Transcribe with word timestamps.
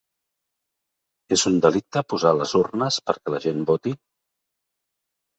És 1.35 1.43
un 1.49 1.59
delicte 1.65 2.01
posar 2.13 2.31
les 2.37 2.53
urnes 2.59 2.97
perquè 3.09 3.33
la 3.33 3.41
gent 3.43 3.61
voti? 3.71 3.93